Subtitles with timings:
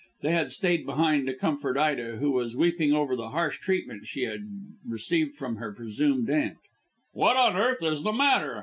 [0.23, 4.23] They had stayed behind to comfort Ida, who was weeping over the harsh treatment she
[4.23, 4.41] had
[4.83, 6.57] received from her presumed aunt.
[7.13, 8.57] "What on earth is the matter?"